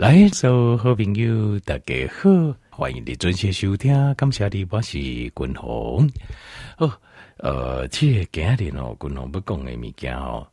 [0.00, 2.30] 来，所有好朋友，大家好，
[2.70, 3.92] 欢迎你准时收听。
[4.14, 6.10] 感谢你，我是君鸿。
[6.78, 6.90] 哦，
[7.36, 10.48] 呃，其实今日哦，君鸿要讲的物件哦。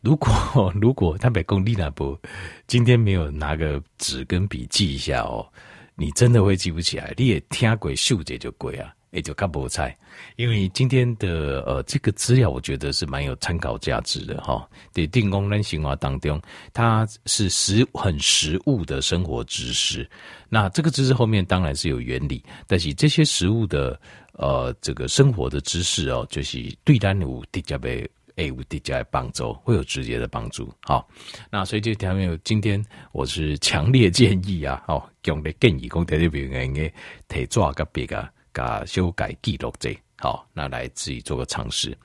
[0.00, 0.28] 如果
[0.74, 2.18] 如果他别讲你那不，
[2.66, 5.46] 今天没有拿个纸跟笔记一下哦，
[5.94, 7.14] 你真的会记不起来。
[7.16, 8.92] 你也听过秀姐就贵啊。
[9.10, 9.96] 也就看不菜，
[10.36, 14.68] 因为今天的呃这个资料，我觉得是蛮有参考价值的哈。
[14.92, 16.40] 在定功能行话当中，
[16.74, 20.08] 它是实很实物的生活知识。
[20.48, 23.98] 那这个知识后面当然是有原理，但是这些实物的
[24.32, 27.88] 呃这个生活的知识哦，就是对单有直接的
[28.36, 30.70] 诶有直接帮助，会有直接的帮助。
[30.82, 31.08] 好，
[31.50, 36.92] 那所以这条面今天我是强烈建议啊，哦，强烈建议讲在这边应该
[37.26, 38.28] 提抓个别个。
[38.58, 41.96] 啊，修改记录者好，那来自己做个尝试。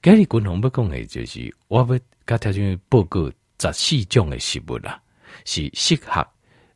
[0.00, 5.02] 今日共同不讲的，就是我要甲条件报告十四种的食物啦，
[5.44, 6.24] 是适合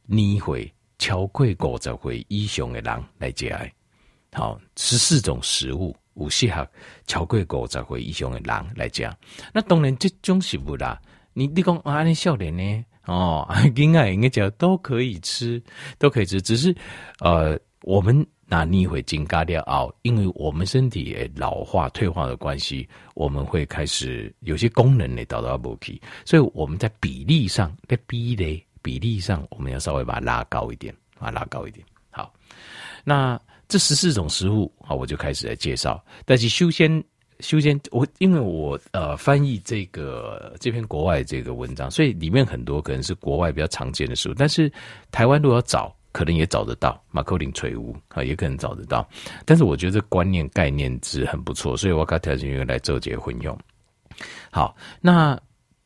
[0.06, 3.70] 年岁超过五十岁以上的人来食的。
[4.32, 6.68] 好，十四种食物有适合
[7.06, 9.08] 超过五十岁以上的人来食。
[9.52, 11.00] 那当然，这种食物啦，
[11.34, 12.84] 你你讲啊，你少年呢？
[13.06, 15.62] 哦，应该应该讲都可以吃，
[15.98, 16.74] 都可以吃，只是
[17.20, 18.26] 呃，我们。
[18.46, 31.84] 那你会增加掉哦，因为我们身体老化退化的关系，我们会开始有些功能呢，导到不起，所以我们在比例上，在比例比例上，我们要稍微把它拉高一点，啊拉高一点。
[32.10, 32.32] 好，
[33.02, 36.04] 那这十四种食物，好，我就开始来介绍。
[36.26, 37.02] 但是修仙
[37.40, 44.70] 修仙，我因为我呃翻译这个这篇国外这个文章，所以里面很多可能是国外比较常见的食物，但是
[45.10, 45.94] 台湾如果要找。
[46.14, 49.04] 可能也找得到马克林垂屋啊，也可能找得到。
[49.44, 53.58] 但是我觉得这观念概念是很不错，所以我搞条件员来做结婚用。
[54.48, 55.36] 好，那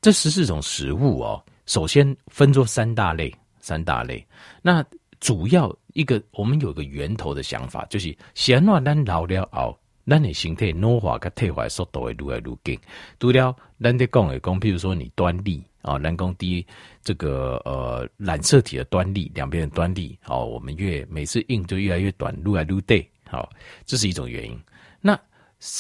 [0.03, 4.23] 这十四种食物哦，首先分作三大类，三大类。
[4.61, 4.85] 那
[5.19, 12.79] 主要一个，我们有个源头的想法，就是先让咱老了后，咱的身体老化跟退化速度会越来越紧。
[13.19, 15.65] 除了咱在讲的讲，譬如说你端粒。
[15.89, 16.67] 啊，人工低
[17.03, 23.49] 这个呃染色体的端粒，两边的端粒，哦，我们越每次印就越来越短，撸来撸对，好，
[23.87, 24.61] 这是一种原因。
[25.01, 25.19] 那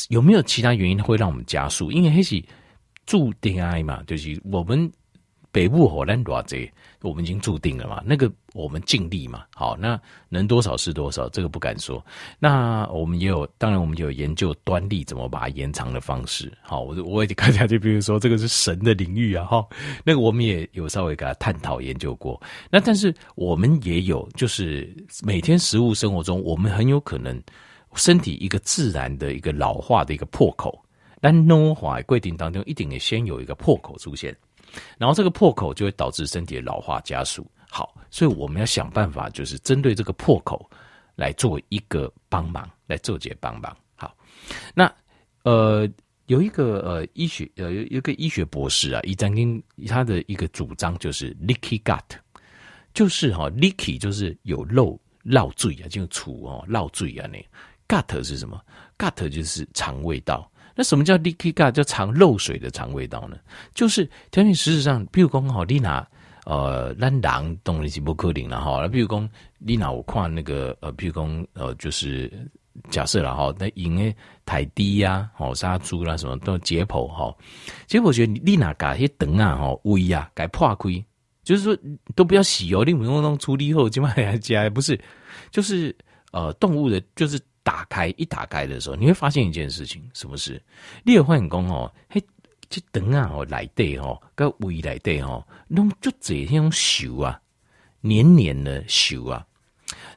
[0.08, 1.92] 有没有其他原因会让我们加速？
[1.92, 2.42] 因为黑是
[3.06, 4.90] 注定爱嘛，就是我们。
[5.50, 6.70] 北部火山多这，
[7.00, 8.02] 我们已经注定了嘛。
[8.04, 9.44] 那个我们尽力嘛。
[9.54, 9.98] 好，那
[10.28, 12.04] 能多少是多少，这个不敢说。
[12.38, 16.52] 那我们也有，当然我们就有研究端粒怎么把它延长的方式。
[16.62, 19.66] 好，我我也看下去，比如说这个是神的领域啊，哈，
[20.04, 22.40] 那个我们也有稍微给他探讨研究过。
[22.70, 27.42] 那但是我们也有，就是每天食物生活中，我们很有可能
[27.94, 30.78] 身体一个自然的一个老化的一个破口，
[31.20, 34.36] 但老化规定当中一定得先有一个破口出现。
[34.98, 37.46] 然后这个破口就会导致身体的老化加速。
[37.70, 40.68] 好，所以我们要想办法，就是针对这个破口
[41.14, 43.76] 来做一个帮忙，来做些帮忙。
[43.94, 44.16] 好，
[44.74, 44.90] 那
[45.42, 45.88] 呃
[46.26, 52.02] 有一个呃医学呃有一个医学博士啊，伊曾经他的一个主张就是 leaky gut，
[52.94, 57.44] 就是哈、哦、leaky 就是有漏漏水啊，就出哦漏水啊那
[57.86, 58.60] gut 是什么
[58.96, 60.50] ？gut 就是肠胃道。
[60.80, 61.72] 那什么叫 leaky gut？
[61.72, 63.36] 叫藏漏水的肠胃道呢？
[63.74, 66.06] 就是条件事实上，比如讲好，你拿
[66.44, 68.86] 呃，咱人当然是不可能了哈。
[68.86, 69.28] 比如讲，
[69.58, 72.30] 你拿我看那个呃，比如讲呃，就是
[72.90, 74.14] 假设了哈，那因为
[74.46, 77.34] 太低呀，哦，杀猪啦，什么都解剖哈。
[77.88, 81.04] 其实我觉得你拿嘎些灯啊，哈，胃呀，该破开，
[81.42, 81.76] 就是说
[82.14, 84.96] 都不要洗哦，你不用弄处理后，起码还加不是，
[85.50, 85.92] 就是
[86.30, 87.36] 呃，动物的，就是。
[87.68, 90.58] 打开一打开的时候，你会发现一件事情，什么事？
[91.04, 92.24] 你有发现讲哦，嘿，
[92.70, 97.38] 这灯啊哦来对哦，跟胃来对哦，弄就这样修啊，
[98.00, 99.46] 黏黏的修啊，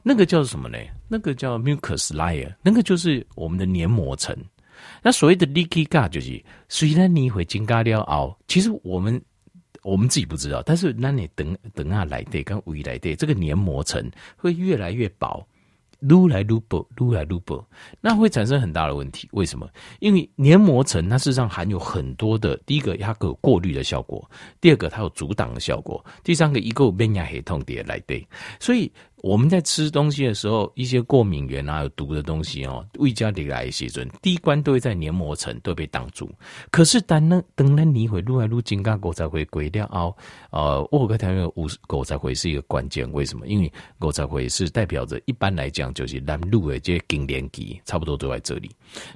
[0.02, 0.78] 那个叫什么呢？
[1.08, 4.34] 那个叫 mucus layer，那个就是我们的黏膜层。
[5.02, 9.20] 那所谓的 leaky gut 就是，虽然你会增加了哦，其实我们
[9.82, 15.46] 我们自己不知道，但是那你等等啊来对跟胃来对，这个黏膜层会越来越薄。
[16.02, 17.64] 撸来撸不，撸来撸不，
[18.00, 19.28] 那会产生很大的问题。
[19.32, 19.68] 为什么？
[20.00, 28.26] 因为黏膜层它事实上含有很多的，第一个它有过滤的效果，第二个它有阻挡的效果，第三个一个免疫系统的来对，
[28.60, 28.92] 所以。
[29.22, 36.28] 我们在吃东西的时候，一些过敏源啊、有毒的东西哦，胃家里来一些准，第一关都会在黏膜层都被挡住。
[36.72, 40.12] 可是当那等那你会撸来撸金刚狗才会鬼掉哦。
[40.50, 43.46] 呃，我个台湾五狗才会是一个关键，为什么？
[43.46, 48.68] 因为狗才会是代表着一般来讲就是南路的这些经年期差不多都在这里。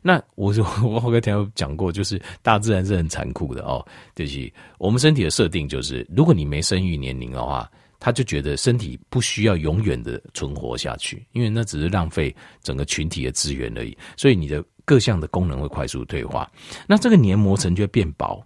[0.03, 4.49] 那我说我我个台湾讲过，就是大自然是很残酷的哦，就是
[4.79, 7.69] 我们身体的设定就是，如果你没生育年龄的话。
[8.07, 12.33] 他就觉得身体不需要永远的存活下去，因为那只是浪费
[12.63, 13.99] 整个群体的资源而已。
[14.17, 16.49] 所以你的各项的功能会快速退化，
[16.87, 18.41] 那这个黏膜层就会变薄，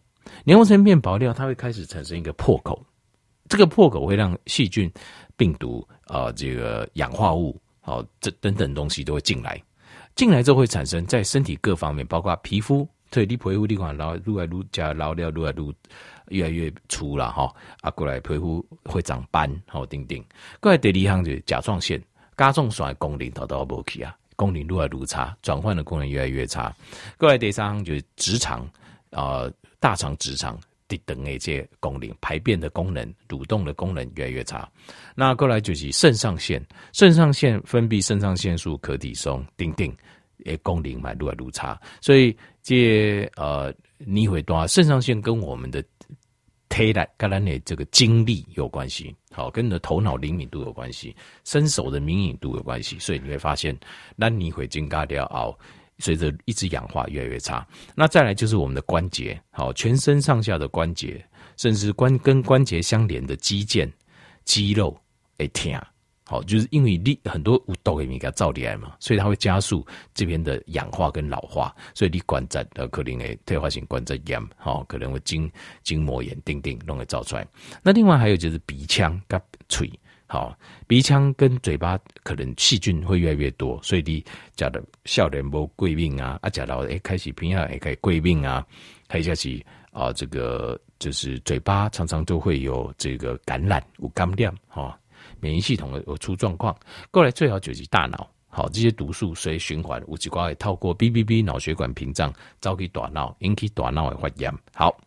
[0.45, 2.83] 黏膜层变薄掉，它会开始产生一个破口，
[3.51, 4.91] 这个破口会让细菌、
[5.37, 9.62] 病毒啊、呃，这个氧化物，好、哦，这等等东西都会进来，
[10.17, 12.89] 进来之后会产生在身体各方面，包括皮肤。
[13.11, 15.75] 对，你皮肤地方，然后愈来愈加老了，愈来愈
[16.31, 17.55] 越来越粗了哈。
[17.82, 20.25] 啊，过来皮肤会长斑，好，丁丁。
[20.59, 22.03] 过来第二项就是甲状腺，
[22.37, 26.75] 甲状腺的功能都到无去啊，功能愈来愈差，转换的功能越来越差。
[27.19, 28.62] 过来第三项就是直肠，
[29.11, 34.69] 啊、呃，大肠、直肠的等的这些功能，排便的功能、蠕动的功能越来越差。
[35.15, 36.61] 那过来就是肾上腺，
[36.93, 39.94] 肾上腺分泌肾上腺素、可体松，丁丁。
[40.47, 45.85] 诶，功能嘛，越来越差，所以这呃，你会多肾上腺跟我们的
[46.70, 51.14] 推来、跟咱的这个精力有关系，好，跟你的头脑灵敏度有关系，
[51.44, 53.76] 身手的灵敏度有关系，所以你会发现，
[54.17, 55.55] 那你会增加掉熬，
[55.99, 57.67] 随着一直氧化越来越差。
[57.94, 61.22] 那再来就是我们的关节，好，全身上下的关节，
[61.56, 63.90] 甚至关跟关节相连的肌腱、
[64.44, 64.96] 肌肉
[65.38, 65.73] 会疼。
[66.31, 69.85] 好，就是因为你很多有毒的物件造来嘛，所以它会加速
[70.15, 75.50] 这边的氧化跟老化，所以你关节呃可能会退化性关节炎，好，可能会筋
[75.82, 77.44] 筋膜炎，等等弄会造出来。
[77.82, 79.91] 那另外还有就是鼻腔跟嘴，
[80.29, 80.56] 好，
[80.87, 84.25] 鼻腔跟嘴巴可能细菌会越来越多，所以你
[84.55, 88.65] 讲的少年无过敏啊，啊，讲到诶开始平下也开始过敏啊，
[89.09, 89.61] 还有就是
[89.91, 94.97] 啊，这个就是嘴巴常常都会有这个感染，有感染哈。
[95.38, 96.77] 免疫系统有出状况，
[97.11, 104.53] 过来最好就是大脑，好，这些毒素随循环，有几挂会透过 B B B 脑血管屏障，造起大脑，引起大脑的发炎。
[104.75, 104.99] 好，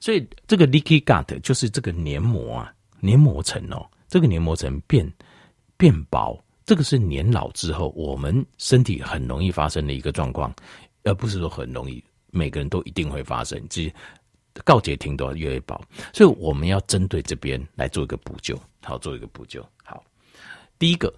[0.00, 5.10] 所以这个 leaky gut 就是这个黏膜啊，黏膜层哦，这个黏膜层变
[5.76, 10.52] 变薄，这个是年老之后我们身体很容易发生的一个状况，
[11.04, 13.60] 而不是说很容易，每个人都一定会发生。
[13.68, 13.92] 这
[14.64, 15.80] 告诫听都要越来越薄，
[16.12, 18.58] 所以我们要针对这边来做一个补救。
[18.82, 19.64] 好，做一个补救。
[19.84, 20.02] 好，
[20.78, 21.12] 第一个，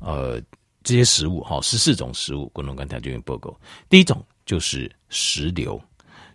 [0.00, 0.40] 呃，
[0.82, 3.54] 这些食物哈，十四种食物，共同刚才就用报告。
[3.88, 5.80] 第一种就是石榴，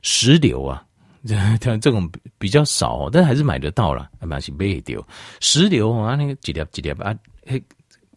[0.01, 0.85] 石榴啊，
[1.59, 5.07] 这这种比较少，但还是买得到了，蛮是买得到。
[5.39, 7.61] 石榴啊，那个几粒几粒啊，嘿。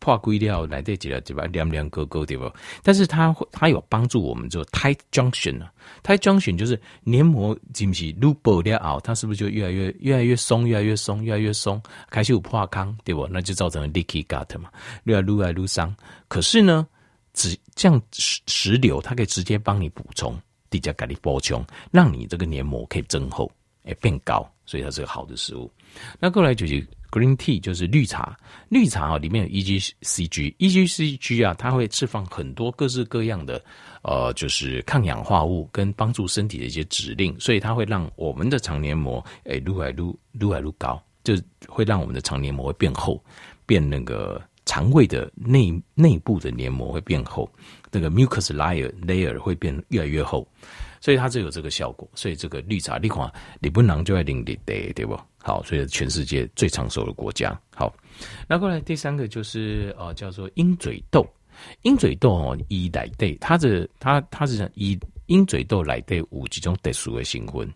[0.01, 1.45] 破龟料来得及了对吧？
[1.53, 2.51] 凉凉勾勾对不？
[2.83, 5.71] 但是它它有帮助我们做 tight junction 啊
[6.03, 11.81] ，tight junction 就是黏膜是不是撸薄了后，它是不是就越来越越来越松，越来越松，越来越松，
[12.11, 13.29] 开始有破康对不？
[13.29, 14.71] 那就造成了 leaky gut 嘛，
[15.05, 15.95] 越来越来越伤。
[16.29, 16.87] 可是呢，
[17.35, 20.35] 只这样石石榴，它可以直接帮你补充，
[20.71, 21.63] 直接给你补充，
[21.93, 23.51] 让你这个黏膜可以增厚，
[23.85, 25.71] 诶变高，所以它是个好的食物。
[26.19, 26.87] 那过来就是。
[27.11, 28.37] Green tea 就是绿茶，
[28.69, 33.63] 绿茶啊里面有 EGCG，EGCG 啊，它会释放很多各式各样的
[34.03, 41.35] 呃，就是抗氧化物跟帮助身体的一些指令，所以它会让我们的肠黏膜诶撸来撸撸来撸高，就
[41.67, 43.23] 会让我们的肠黏膜会变厚，
[43.67, 47.51] 变那个肠胃的内内部的黏膜会变厚，
[47.91, 50.47] 那个 mucus layer layer 会变越来越厚。
[51.01, 55.19] 所以它就有这个效果，所以这个绿茶，你看，你不能就在领地对对不？
[55.43, 57.59] 好，所以全世界最长寿的国家。
[57.75, 57.93] 好，
[58.47, 61.27] 那过来第三个就是呃，叫做鹰嘴豆。
[61.83, 67.71] 鹰嘴豆哦，以来对它的它它是以鹰嘴豆来对五几种特殊的成分。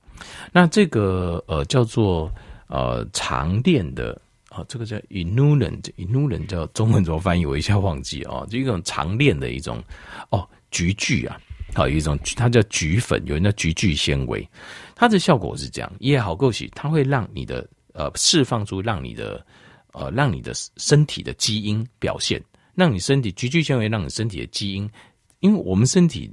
[0.52, 2.32] 那这个呃叫做
[2.66, 7.44] 呃长链的啊、哦，这个叫 inulent，inulent 叫中文怎么翻译？
[7.44, 9.82] 我一下忘记哦，就一种长链的一种
[10.30, 11.38] 哦菊苣啊。
[11.74, 14.48] 好，有一种它叫菊粉，有人叫菊苣纤维，
[14.94, 19.44] 它的效果是这样，也好够洗，它会让你的呃释放出让你的
[19.92, 22.40] 呃让你的身体的基因表现，
[22.74, 24.88] 让你身体菊苣纤维让你身体的基因，
[25.40, 26.30] 因为我们身体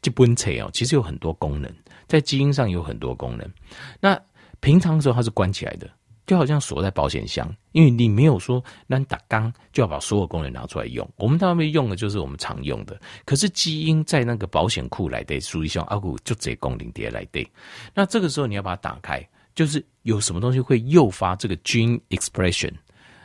[0.00, 1.72] 这本册哦，其实有很多功能，
[2.06, 3.50] 在基因上有很多功能，
[3.98, 4.20] 那
[4.60, 5.90] 平常的时候它是关起来的。
[6.32, 11.06] 就好像锁在保险箱，因为你没有说那打缸就要把所有功能拿出来用。
[11.16, 17.46] 我们大部分用的就是我们常用的，可是基因在那个保险库来的，属于像阿古就这功能碟来的。
[17.92, 19.22] 那这个时候你要把它打开，
[19.54, 22.72] 就是有什么东西会诱发这个 gene expression。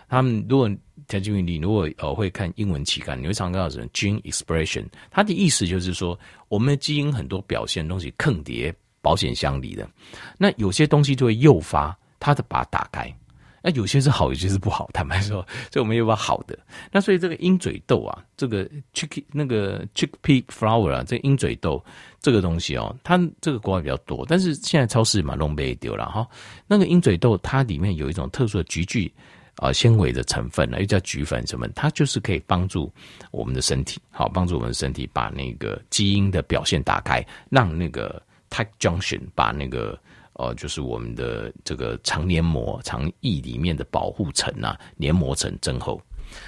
[0.10, 0.70] 他们如果
[1.08, 4.84] 田俊你如果呃会看英文期刊，你会常看到什么 gene expression？
[5.10, 9.90] 它的意思就是说，我们的基因很多表现东西坑碟保险箱里的，
[10.38, 11.98] 那有些东西就会诱发。
[12.20, 13.14] 它的把它打开，
[13.62, 14.90] 那有些是好，有些是不好。
[14.94, 16.58] 坦白说， 所以我们有把好的。
[16.92, 21.84] 那所以这个鹰嘴豆啊，这个 chick 那个 chickpea flower 啊，这鹰嘴豆
[22.22, 26.28] 这个东西哦，它这个国外比较多，但是现在超市嘛，弄被丢了哈。
[26.68, 29.12] 那个鹰嘴豆它里面有一种特殊的菊苣
[29.58, 32.92] 啊纤维的成分呢，又叫菊粉什么，它就是可以帮助
[33.32, 40.00] 我们的身体，好帮助我们的身体把那个基因的表现打开，让那个 tight junction 把那个
[40.38, 46.02] 呃就是我们的这个肠黏膜、肠液里面的保护层啊黏膜层增厚。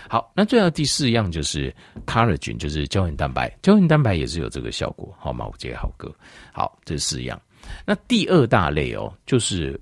[0.09, 1.73] 好，那最后第四样就是
[2.05, 5.47] collagen，就是胶原蛋白，胶原蛋白也是有这个效果，好吗？
[5.47, 6.13] 我杰好哥，
[6.51, 7.41] 好，这四样。
[7.85, 9.79] 那第二大类哦，就是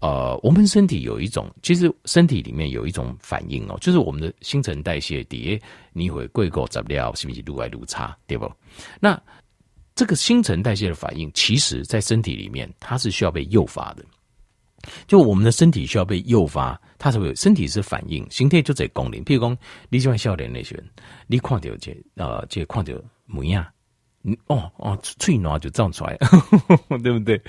[0.00, 8.50] 呃，我们身体有一种，其实身体里面有一种反应哦，就是我们的新陈代谢底下你会贵过怎么料，是不是越来越差，对不？
[8.98, 9.20] 那
[10.02, 14.04] 这个新陈代谢的反应，其实在身体里面它是需要被诱发的。
[15.06, 19.24] 就我们的身体需要被诱发，它才会身体是反应，身体就在功能。
[19.24, 19.56] 譬如讲，
[19.90, 20.76] 你喜欢笑脸那些，
[21.28, 22.92] 你看到这呃，这看到
[23.26, 23.64] 模样，
[24.48, 26.36] 哦哦，嘴暖就长出来呵
[26.88, 27.40] 呵， 对不对？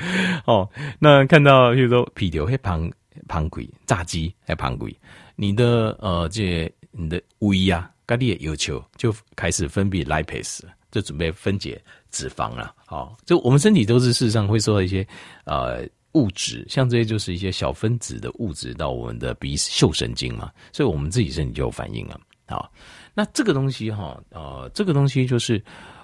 [0.46, 0.70] 哦，
[1.00, 2.88] 那看到譬如说皮条会胖
[3.28, 4.96] 胖鬼，炸鸡还胖鬼，
[5.36, 10.62] 你的呃，这你的胃呀，咖喱的要求就开始分泌 lipase，
[10.94, 12.74] 就准备分解脂肪了。
[12.86, 15.06] 好、就我们身体都是事实上会受到一些
[15.44, 15.86] 呃。
[16.14, 22.22] 物质像这些就是一些小分子的物质到我们的鼻嗅神经嘛，所以我们自己身体就有反应了。
[22.46, 22.72] 好，
[23.16, 25.60] 那这个东西哈，呃，这个东西就是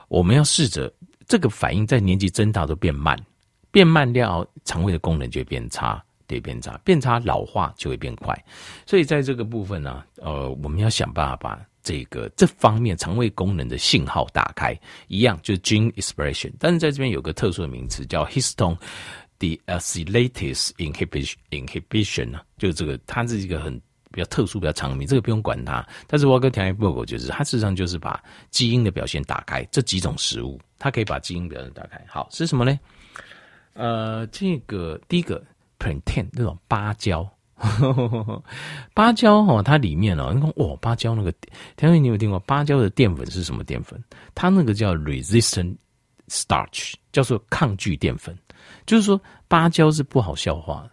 [0.07, 0.91] 我们要试着
[1.27, 3.15] 这个反应在年纪增大都变慢，
[3.69, 8.35] 变慢掉肠胃的功能就会变差，对，变差，变差老化就会变快。
[8.87, 18.77] 所以在这个部分呢，呃，我们要想办法把这个这方面肠胃功能的信号打开，一样就是 gene expression，但是在这边有个特殊的名词叫 histone。
[19.39, 23.73] deacylase inhibition inhibition 呢，就这个，它是一个很
[24.11, 25.87] 比较特殊、比较长名，这个不用管它。
[26.07, 29.63] 但是我跟田一报告就是，它事实上就是把基因的表现打开。
[29.71, 32.03] 这几种食物，它可以把基因表现打开。
[32.05, 32.77] 好，是什么呢？
[33.75, 35.41] 呃，这个第一个
[35.79, 37.25] plantain 那种芭蕉，
[38.93, 41.33] 芭蕉哈，它里面哦，你看哇，芭蕉那个
[41.75, 44.01] 田一，你有听过芭蕉的淀粉是什么淀粉？
[44.33, 45.75] 它那个叫 resistant
[46.27, 48.37] starch，叫做抗拒淀粉。
[48.85, 50.87] 就是说，芭蕉是不好消化。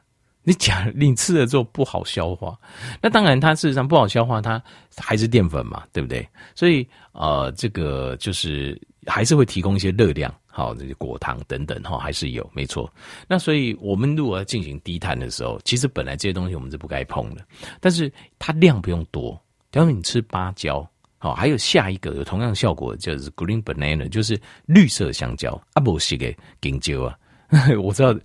[0.48, 2.56] 你讲，你吃了之后不好消化，
[3.02, 4.62] 那当然它事实上不好消化，它
[4.96, 6.24] 还是淀粉嘛，对不对？
[6.54, 12.90] 所以呃，这个就是还是会提供一些热量，好，这些果糖等等哈，还是有，没错。
[13.28, 17.46] 那所以我们如果要进行低碳的时候，其实本来这些东西我们是不该碰的，
[17.78, 19.38] 但是它量不用多。
[19.70, 27.18] 比方你吃芭蕉，好，还有下一个有同样效果，就是 green banana，就是绿色香蕉，啊不是个香蕉啊。
[27.78, 28.18] 我知道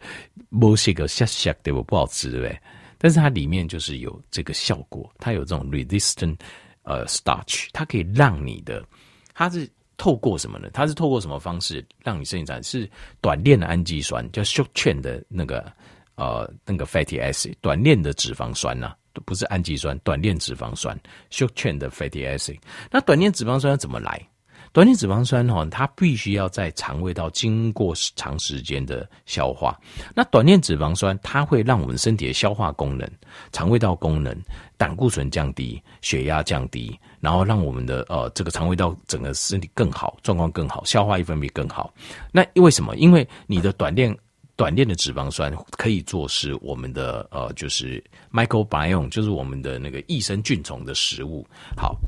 [0.48, 2.58] 某些个下下对不不好吃，对不对？
[2.98, 6.38] 但是它里面就是有这个效果，它有这种 resistant
[6.84, 8.82] 呃 starch，它可以让你的，
[9.34, 9.70] 它是
[10.02, 10.68] 透过什么呢？
[10.74, 12.64] 它是透过什么方式让你生产？
[12.64, 12.90] 是
[13.22, 15.72] 短链的氨基酸，叫 short chain 的那个
[16.16, 22.58] 呃那个 fatty acid，短链的脂肪酸呐、不是氨基酸，短链脂肪酸 short chain 的 fatty acid。
[22.90, 24.28] 那短链脂肪酸要怎么来？
[24.74, 29.78] 短链脂肪酸哈，它必须要在肠胃道经过长时间的消化。
[30.16, 33.10] 那短链脂肪酸它会让我们身体的消化功能、
[33.52, 34.34] 肠胃道功能、
[34.78, 41.94] 胆固醇降低、血压降低，然后让我们的呃这个肠胃道整个身体更好，状况更好，消化一分泌更好。
[42.32, 42.96] 那为什么？
[42.96, 44.18] 因为你的短链
[44.56, 48.02] 短链的脂肪酸可以做是我们的呃就是
[48.32, 51.46] microbiome，就是我们的那个益生菌虫的食物。
[51.76, 52.00] 好。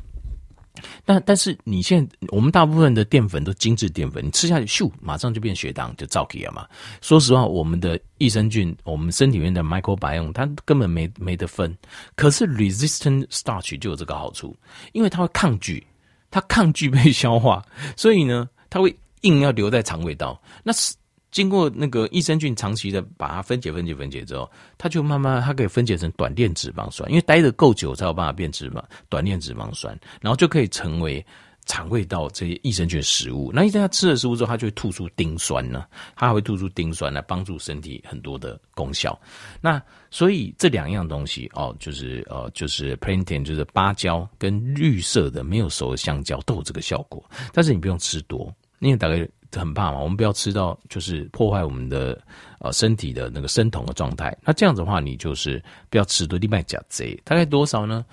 [1.06, 6.68] 但但是你现在我们大部分的淀粉都精致淀粉，你吃下去咻，马上就变血糖，就造起了嘛。
[7.02, 11.76] 说实话，我们的益生菌，我们身体里面的 microbiome，它根本没没得分。
[12.16, 14.56] 可是 resistant starch 就有这个好处，
[14.94, 15.86] 因为它会抗拒，
[16.32, 17.64] 它抗拒被消化，
[17.96, 20.42] 所以呢，它会硬要留在肠胃道。
[20.64, 20.94] 那是。
[21.34, 31.26] 经过那个益生菌长期的把它分解、分解、分解之后，它就慢慢它可以分解成短链脂肪酸，因为待得够久才有办法变脂肪短链脂肪酸，然后就可以成为
[31.66, 33.52] 肠胃道这些益生菌食物。
[33.52, 35.86] 那一旦它吃了食物之后，它就会吐出丁酸呢，
[36.16, 39.20] 它还会吐出丁酸来帮助身体很多的功效。
[39.60, 49.28] 那所以这两样东西哦，就是呃，就是 p l a n t i n 就是芭蕉跟绿色的没有熟的香蕉都有这个效果，但是你不用吃多，因为大概。
[49.60, 52.20] 很怕嘛，我们不要吃到就是破坏我们的
[52.60, 54.36] 呃身体的那个生酮的状态。
[54.42, 58.06] 那这样子的话，你就是不要吃多，另外加贼大概多少呢？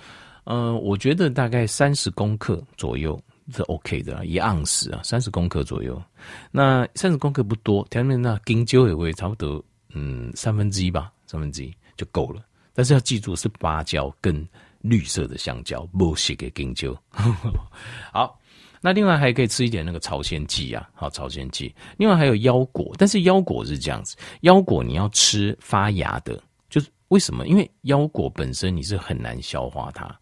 [0.44, 3.20] 呃，我觉得大概三十公克左右
[3.52, 6.02] 是 OK 的，一盎司啊，三十公克左右。
[6.50, 12.42] 那三十公克不多，前面那金蕉也会差不多，嗯，三分之一吧，三分之一就够了。
[12.72, 14.46] 但是要记住是芭蕉跟
[14.80, 16.96] 绿色的香蕉，不是给金蕉。
[18.12, 18.38] 好。
[18.80, 21.70] 那另外还可以吃一点那个朝鲜蓟啊，好，朝鲜蓟。
[21.98, 27.46] 另外还有腰果，但是腰果是这样子，腰果你要吃发芽的，就是为什么？
[27.46, 30.18] 因为腰果本身你是很难消化它，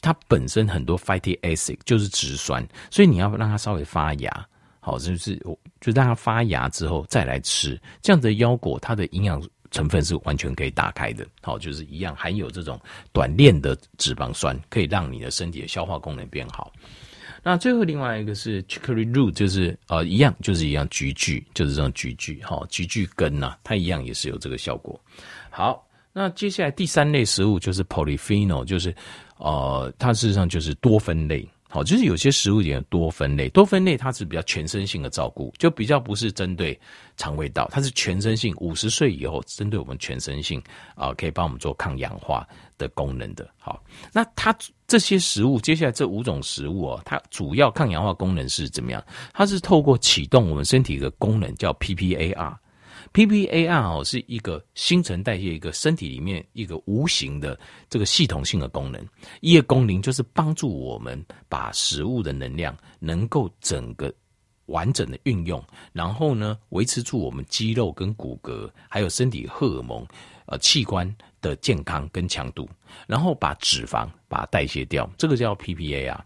[0.00, 4.46] 它本身很多 fatty acid 就是植酸，所以你要让它稍微发芽，
[4.80, 5.36] 好，就是
[5.80, 9.40] 就让它发芽之后再来吃，这样的腰果它的营养
[9.70, 12.80] 成分是完全可以打开的，好，就是一样含有这种
[13.12, 16.72] 短链的脂肪酸，可以让你的身体的消化功能变好。
[17.42, 24.98] 那最后另外一个是 chicory root，就是呃一样，就是一样菊苣，就是这种菊苣，哈，菊苣根呐、啊，它一样也是有这个效果。
[25.50, 28.94] 好，那接下来第三类食物就是 polyphenol，就是
[29.38, 31.48] 呃它事实上就是多酚类。
[31.72, 36.78] 好，就是有些食物也多分类，多分类它是比较全身性的照顾，就比较不是针对
[37.16, 40.60] 肠胃道，它是全身性，五十岁以后针对我们全身性
[40.96, 42.44] 啊、可以帮我们做抗氧化
[42.76, 43.48] 的功能的。
[43.56, 43.80] 好，
[44.12, 44.52] 那它
[44.88, 49.00] 这些食物，接下来这五种食物哦，它主要抗氧化功能是怎么样？
[49.32, 52.56] 它是透过启动我们身体的功能，叫 PPAR。
[53.12, 59.04] PPAR 哦，是一个新陈代谢，一个身体里面一个无形的这个系统性的功能。
[59.40, 64.14] 一个功能就是帮助我们把食物的能量能够整个
[64.66, 65.62] 完整的运用，
[65.92, 70.06] 然后呢，维持住我们肌肉跟骨骼，还有身体荷尔蒙
[70.46, 72.68] 呃器官的健康跟强度，
[73.08, 76.16] 然后把脂肪把它代谢掉，这个叫 PPAR。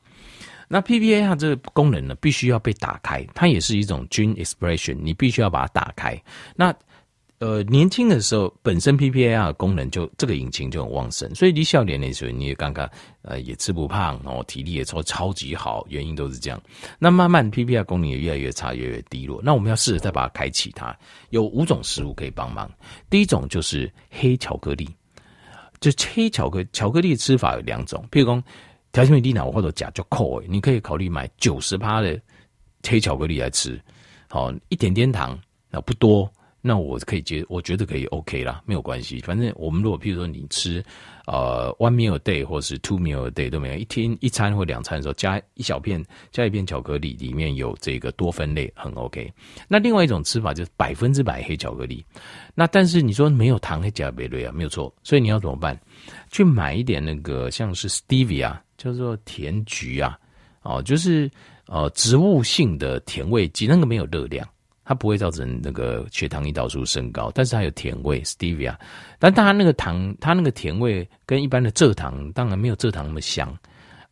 [0.68, 6.20] 那 PPAR 这个功能呢，必须要被打开，它也是一种 gene expression，你必须要把它打开。
[6.56, 6.74] 那
[7.38, 12.88] 呃，年轻的时候本身 PPAR 的功能就这个引擎就很旺盛，所以你笑脸的时候你也刚刚
[13.22, 16.58] 呃也吃不胖哦，体力也超超级好，原因都是这样。
[16.98, 19.42] 那慢慢 PPAR 功能也越来越差，越来越低落。
[19.44, 20.96] 那我们要试着再把它开启它，
[21.30, 22.70] 有五种食物可以帮忙。
[23.10, 24.88] 第一种就是黑巧克力，
[25.80, 28.42] 就黑巧克巧克力吃法有两种，譬如
[28.94, 29.04] 说。
[29.04, 32.20] 条件低钠或者假就扣诶，你可以考虑买九十趴的
[32.88, 33.80] 黑巧克力来吃，
[34.28, 39.18] 好一点点糖，那不多，那我可以接，我觉得可以 OK 啦，没有关系。
[39.20, 40.82] 反正我们如果譬如说你吃
[41.26, 49.32] 呃 one meal a day 或是 two meal a day 都没有，一天一餐或两餐的时候加一小片加一片巧克力，里面有这个多酚类，很 OK。
[49.66, 52.04] 那另外一种吃法就是百分之百黑巧克力，
[52.54, 54.94] 那但是你说没有糖，黑加贝类啊，没有错。
[55.02, 55.78] 所以你要怎么办？
[56.30, 58.56] 去买一点那个像是 stevia。
[58.84, 60.18] 叫做甜菊啊，
[60.60, 61.30] 哦，就是
[61.66, 64.46] 呃植物性的甜味剂，那个没有热量，
[64.84, 68.76] 它不会造成那个血糖胰岛素升高，但是它有甜味，stevia。
[69.18, 73.56] 但它那个糖，它那个甜味跟一般的蔗糖当然没有蔗糖那么香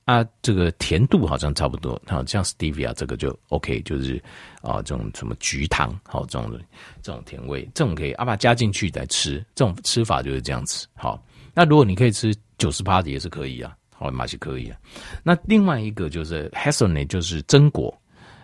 [0.06, 2.00] 啊，这个甜度好像差不多。
[2.06, 4.16] 好，像 stevia 这个就 OK，就是
[4.62, 6.58] 啊这种什么菊糖，好这种
[7.02, 10.86] 这种甜味，这种可以阿爸加进去再吃，这种吃法就是这样子。
[10.94, 13.76] 好，那如果你可以吃九十八的也是可以啊。
[14.02, 14.76] 哦，马是可以啊。
[15.22, 17.96] 那另外一个就是 h a s s e n 就是榛果，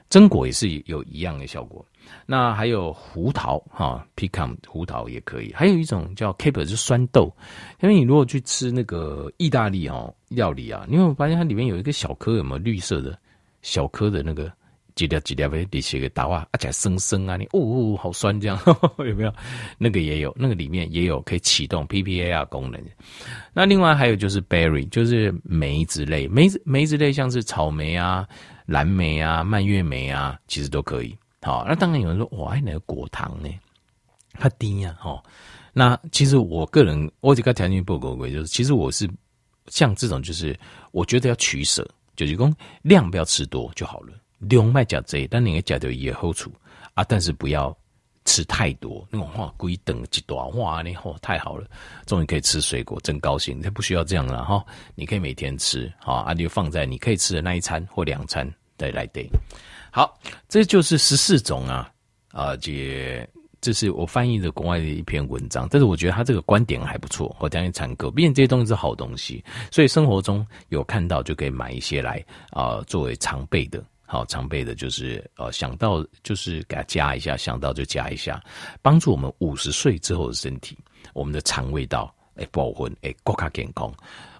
[0.08, 1.84] 榛果也是有一样的效果。
[2.24, 5.52] 那还有胡桃哈，pecan 胡桃也可以。
[5.52, 7.30] 还有一种叫 caper，是酸豆。
[7.80, 13.18] 因为你如果去吃那个意大利哦料理啊，你会发现它里面有一个小颗有没有绿色的
[13.62, 14.50] 小颗的那个。
[14.98, 19.32] 几条几条的，你写个大话，而且生生啊，你哦哦，好酸这样呵呵， 有没有？
[19.78, 22.82] 那个也有，那个里面也有可以启动 PPAR 功能。
[23.52, 28.26] 那另外还有就是 berry，就是梅子类，梅子梅子类像是草莓啊、
[28.66, 31.16] 蓝莓啊、蔓越莓啊，其实都可以。
[31.42, 33.48] 好，那当然有人说，哇，那个果糖呢？
[34.32, 35.22] 它低呀，哈。
[35.72, 39.08] 那其实我个人，我这个条件不够贵，就是其实我是
[39.68, 40.58] 像这种，就是
[40.90, 44.12] 我觉得要取舍，就是说量不要吃多就好了。
[44.38, 46.50] 量卖加贼，但你个加的也好处
[46.94, 47.76] 啊，但是不要
[48.24, 49.06] 吃太多。
[49.10, 51.66] 那种话规等几多哇，你好太好了，
[52.06, 53.60] 终于可以吃水果，真高兴。
[53.60, 59.28] 这不需要这样了哈，你可以每天吃，好啊，就放在你可以吃的那一餐或两餐再来对。
[59.90, 61.90] 好，这就是十四种啊
[62.30, 63.26] 啊，这
[63.60, 68.08] 这是我翻译的国外的一篇文章，但是我觉得他这个观点还不错，我将来参考。
[68.08, 73.82] 毕竟这些东西是好东西，所以生活中有看到就可以买一些来啊，作为常备的。
[74.10, 78.42] 好，常备的就是呃，想到就是给它加一下，想到就加一下，
[78.80, 80.78] 帮助我们五十岁之后的身体，
[81.12, 83.92] 我们的肠胃道哎，保温哎，更加健康。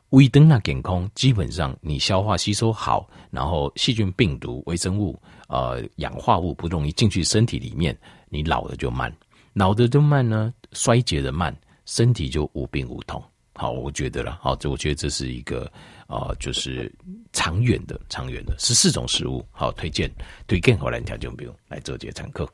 [0.09, 7.94] 胃等那健康，基本上你消化吸收好，然后细菌、病毒、微生物、呃，氧化物不容易进去身体里面，
[8.31, 9.14] 你老的就慢，
[9.52, 11.54] 老的就慢呢，衰竭的慢，
[11.85, 13.22] 身体就无病无痛。
[13.54, 15.70] 好，我觉得了，好，这我觉得这是一个。
[16.09, 16.90] 啊、就是
[17.33, 20.11] 长远的、长远的十四种食物，好推荐，
[20.47, 22.49] 推荐好来条件，不用来做这些参考。